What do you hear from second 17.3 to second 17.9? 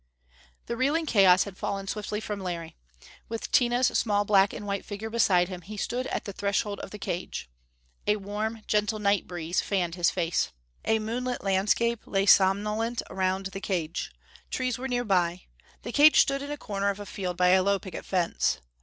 by a low